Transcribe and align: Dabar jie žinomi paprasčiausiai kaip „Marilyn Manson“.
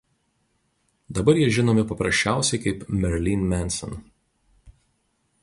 Dabar 1.17 1.37
jie 1.41 1.51
žinomi 1.57 1.83
paprasčiausiai 1.91 2.63
kaip 2.65 2.81
„Marilyn 3.05 3.45
Manson“. 3.53 3.95